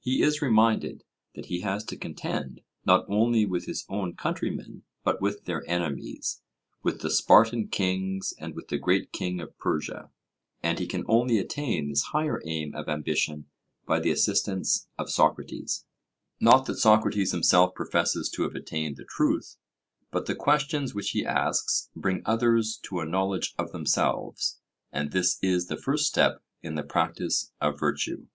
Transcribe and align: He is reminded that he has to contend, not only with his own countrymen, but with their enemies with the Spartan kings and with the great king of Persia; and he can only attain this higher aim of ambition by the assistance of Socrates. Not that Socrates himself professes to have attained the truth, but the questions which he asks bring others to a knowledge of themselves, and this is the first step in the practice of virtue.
He 0.00 0.22
is 0.22 0.40
reminded 0.40 1.04
that 1.34 1.44
he 1.52 1.60
has 1.60 1.84
to 1.84 1.96
contend, 1.98 2.62
not 2.86 3.04
only 3.06 3.44
with 3.44 3.66
his 3.66 3.84
own 3.90 4.14
countrymen, 4.14 4.84
but 5.04 5.20
with 5.20 5.44
their 5.44 5.62
enemies 5.68 6.40
with 6.82 7.02
the 7.02 7.10
Spartan 7.10 7.68
kings 7.68 8.32
and 8.38 8.54
with 8.54 8.68
the 8.68 8.78
great 8.78 9.12
king 9.12 9.40
of 9.42 9.58
Persia; 9.58 10.10
and 10.62 10.78
he 10.78 10.86
can 10.86 11.04
only 11.06 11.36
attain 11.36 11.90
this 11.90 12.00
higher 12.14 12.40
aim 12.46 12.74
of 12.74 12.88
ambition 12.88 13.44
by 13.84 14.00
the 14.00 14.10
assistance 14.10 14.88
of 14.96 15.10
Socrates. 15.10 15.84
Not 16.40 16.64
that 16.64 16.76
Socrates 16.78 17.32
himself 17.32 17.74
professes 17.74 18.30
to 18.30 18.44
have 18.44 18.54
attained 18.54 18.96
the 18.96 19.04
truth, 19.04 19.56
but 20.10 20.24
the 20.24 20.34
questions 20.34 20.94
which 20.94 21.10
he 21.10 21.26
asks 21.26 21.90
bring 21.94 22.22
others 22.24 22.78
to 22.84 23.00
a 23.00 23.04
knowledge 23.06 23.54
of 23.58 23.72
themselves, 23.72 24.60
and 24.92 25.12
this 25.12 25.38
is 25.42 25.66
the 25.66 25.76
first 25.76 26.06
step 26.06 26.42
in 26.62 26.74
the 26.74 26.82
practice 26.82 27.52
of 27.60 27.78
virtue. 27.78 28.28